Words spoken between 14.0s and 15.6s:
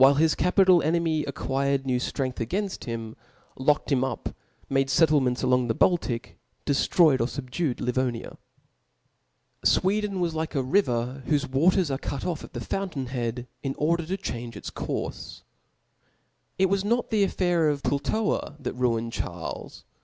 to change its courfe.